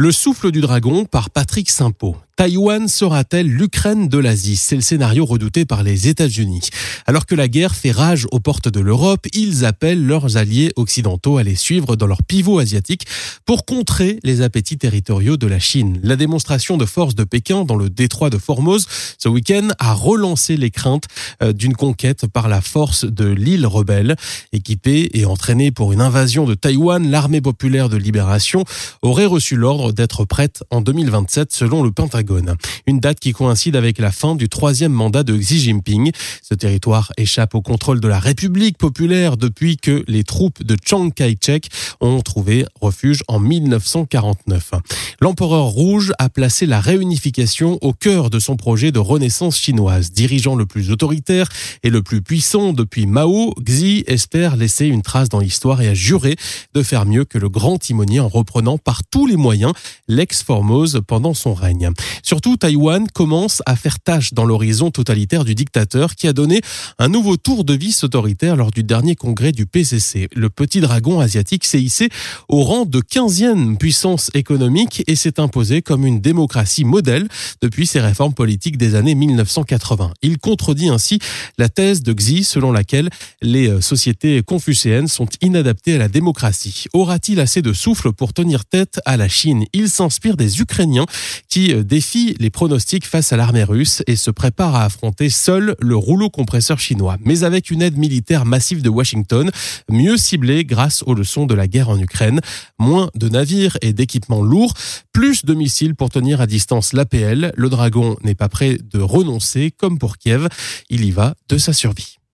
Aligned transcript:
Le 0.00 0.12
souffle 0.12 0.52
du 0.52 0.60
dragon 0.60 1.06
par 1.06 1.28
Patrick 1.28 1.68
Simpo. 1.68 2.16
Taïwan 2.38 2.86
sera-t-elle 2.86 3.48
l'Ukraine 3.48 4.06
de 4.06 4.16
l'Asie? 4.16 4.54
C'est 4.54 4.76
le 4.76 4.80
scénario 4.80 5.24
redouté 5.24 5.64
par 5.64 5.82
les 5.82 6.06
États-Unis. 6.06 6.70
Alors 7.04 7.26
que 7.26 7.34
la 7.34 7.48
guerre 7.48 7.74
fait 7.74 7.90
rage 7.90 8.28
aux 8.30 8.38
portes 8.38 8.68
de 8.68 8.78
l'Europe, 8.78 9.26
ils 9.32 9.64
appellent 9.64 10.06
leurs 10.06 10.36
alliés 10.36 10.70
occidentaux 10.76 11.38
à 11.38 11.42
les 11.42 11.56
suivre 11.56 11.96
dans 11.96 12.06
leur 12.06 12.22
pivot 12.22 12.60
asiatique 12.60 13.08
pour 13.44 13.66
contrer 13.66 14.20
les 14.22 14.40
appétits 14.40 14.78
territoriaux 14.78 15.36
de 15.36 15.48
la 15.48 15.58
Chine. 15.58 15.98
La 16.04 16.14
démonstration 16.14 16.76
de 16.76 16.84
force 16.84 17.16
de 17.16 17.24
Pékin 17.24 17.64
dans 17.64 17.74
le 17.74 17.90
détroit 17.90 18.30
de 18.30 18.38
Formose 18.38 18.86
ce 19.18 19.28
week-end 19.28 19.70
a 19.80 19.94
relancé 19.94 20.56
les 20.56 20.70
craintes 20.70 21.06
euh, 21.42 21.52
d'une 21.52 21.74
conquête 21.74 22.28
par 22.28 22.46
la 22.46 22.60
force 22.60 23.04
de 23.04 23.26
l'île 23.26 23.66
rebelle. 23.66 24.14
Équipée 24.52 25.10
et 25.12 25.24
entraînée 25.24 25.72
pour 25.72 25.92
une 25.92 26.00
invasion 26.00 26.44
de 26.44 26.54
Taïwan, 26.54 27.10
l'armée 27.10 27.40
populaire 27.40 27.88
de 27.88 27.96
libération 27.96 28.64
aurait 29.02 29.26
reçu 29.26 29.56
l'ordre 29.56 29.87
d'être 29.92 30.24
prête 30.24 30.62
en 30.70 30.80
2027 30.80 31.52
selon 31.52 31.82
le 31.82 31.90
Pentagone. 31.90 32.56
Une 32.86 33.00
date 33.00 33.20
qui 33.20 33.32
coïncide 33.32 33.76
avec 33.76 33.98
la 33.98 34.12
fin 34.12 34.34
du 34.34 34.48
troisième 34.48 34.92
mandat 34.92 35.22
de 35.22 35.36
Xi 35.36 35.58
Jinping. 35.60 36.12
Ce 36.42 36.54
territoire 36.54 37.12
échappe 37.16 37.54
au 37.54 37.62
contrôle 37.62 38.00
de 38.00 38.08
la 38.08 38.18
République 38.18 38.78
populaire 38.78 39.36
depuis 39.36 39.76
que 39.76 40.04
les 40.08 40.24
troupes 40.24 40.62
de 40.62 40.76
Chiang 40.84 41.10
Kai-shek 41.10 41.68
ont 42.00 42.20
trouvé 42.20 42.64
refuge 42.80 43.22
en 43.28 43.38
1949. 43.38 44.72
L'empereur 45.20 45.64
rouge 45.64 46.12
a 46.18 46.28
placé 46.28 46.66
la 46.66 46.80
réunification 46.80 47.78
au 47.82 47.92
cœur 47.92 48.30
de 48.30 48.38
son 48.38 48.56
projet 48.56 48.92
de 48.92 48.98
renaissance 48.98 49.58
chinoise. 49.58 50.12
Dirigeant 50.12 50.54
le 50.54 50.66
plus 50.66 50.90
autoritaire 50.90 51.48
et 51.82 51.90
le 51.90 52.02
plus 52.02 52.22
puissant 52.22 52.72
depuis 52.72 53.06
Mao, 53.06 53.54
Xi 53.60 54.04
espère 54.06 54.56
laisser 54.56 54.86
une 54.86 55.02
trace 55.02 55.28
dans 55.28 55.40
l'histoire 55.40 55.82
et 55.82 55.88
a 55.88 55.94
juré 55.94 56.36
de 56.74 56.82
faire 56.82 57.06
mieux 57.06 57.24
que 57.24 57.38
le 57.38 57.48
grand 57.48 57.78
timonier 57.78 58.20
en 58.20 58.28
reprenant 58.28 58.78
par 58.78 59.04
tous 59.04 59.26
les 59.26 59.36
moyens 59.36 59.67
l'ex-Formose 60.08 61.00
pendant 61.06 61.34
son 61.34 61.54
règne. 61.54 61.90
Surtout, 62.22 62.56
Taïwan 62.56 63.06
commence 63.08 63.62
à 63.66 63.76
faire 63.76 64.00
tâche 64.00 64.32
dans 64.32 64.44
l'horizon 64.44 64.90
totalitaire 64.90 65.44
du 65.44 65.54
dictateur 65.54 66.14
qui 66.14 66.26
a 66.28 66.32
donné 66.32 66.60
un 66.98 67.08
nouveau 67.08 67.36
tour 67.36 67.64
de 67.64 67.74
vis 67.74 68.04
autoritaire 68.04 68.56
lors 68.56 68.70
du 68.70 68.82
dernier 68.82 69.16
congrès 69.16 69.52
du 69.52 69.66
PCC. 69.66 70.28
Le 70.34 70.50
petit 70.50 70.80
dragon 70.80 71.20
asiatique 71.20 71.64
s'est 71.64 71.80
hissé 71.80 72.08
au 72.48 72.62
rang 72.62 72.84
de 72.84 73.00
15e 73.00 73.76
puissance 73.76 74.30
économique 74.34 75.02
et 75.06 75.16
s'est 75.16 75.40
imposé 75.40 75.82
comme 75.82 76.06
une 76.06 76.20
démocratie 76.20 76.84
modèle 76.84 77.28
depuis 77.62 77.86
ses 77.86 78.00
réformes 78.00 78.34
politiques 78.34 78.78
des 78.78 78.94
années 78.94 79.14
1980. 79.14 80.12
Il 80.22 80.38
contredit 80.38 80.88
ainsi 80.88 81.18
la 81.58 81.68
thèse 81.68 82.02
de 82.02 82.12
Xi 82.12 82.44
selon 82.44 82.72
laquelle 82.72 83.10
les 83.42 83.68
euh, 83.68 83.80
sociétés 83.80 84.42
confucéennes 84.42 85.08
sont 85.08 85.28
inadaptées 85.40 85.94
à 85.94 85.98
la 85.98 86.08
démocratie. 86.08 86.84
Aura-t-il 86.92 87.40
assez 87.40 87.62
de 87.62 87.72
souffle 87.72 88.12
pour 88.12 88.32
tenir 88.32 88.64
tête 88.64 89.00
à 89.04 89.16
la 89.16 89.28
Chine? 89.28 89.57
Il 89.72 89.88
s'inspire 89.88 90.36
des 90.36 90.60
Ukrainiens 90.60 91.06
qui 91.48 91.72
euh, 91.72 91.82
défie 91.82 92.36
les 92.38 92.50
pronostics 92.50 93.06
face 93.06 93.32
à 93.32 93.36
l'armée 93.36 93.64
russe 93.64 94.02
et 94.06 94.16
se 94.16 94.30
prépare 94.30 94.74
à 94.74 94.84
affronter 94.84 95.30
seul 95.30 95.76
le 95.80 95.96
rouleau 95.96 96.30
compresseur 96.30 96.78
chinois, 96.78 97.16
mais 97.24 97.44
avec 97.44 97.70
une 97.70 97.82
aide 97.82 97.96
militaire 97.96 98.44
massive 98.44 98.82
de 98.82 98.88
Washington, 98.88 99.50
mieux 99.90 100.16
ciblée 100.16 100.64
grâce 100.64 101.02
aux 101.06 101.14
leçons 101.14 101.46
de 101.46 101.54
la 101.54 101.66
guerre 101.66 101.88
en 101.88 101.98
Ukraine, 101.98 102.40
moins 102.78 103.10
de 103.14 103.28
navires 103.28 103.76
et 103.82 103.92
d'équipements 103.92 104.42
lourds, 104.42 104.74
plus 105.12 105.44
de 105.44 105.54
missiles 105.54 105.94
pour 105.94 106.10
tenir 106.10 106.40
à 106.40 106.46
distance 106.46 106.92
l'APL. 106.92 107.52
Le 107.56 107.68
Dragon 107.68 108.16
n'est 108.22 108.34
pas 108.34 108.48
prêt 108.48 108.78
de 108.92 109.00
renoncer, 109.00 109.72
comme 109.76 109.98
pour 109.98 110.18
Kiev, 110.18 110.48
il 110.90 111.04
y 111.04 111.10
va 111.10 111.34
de 111.48 111.58
sa 111.58 111.72
survie. 111.72 112.17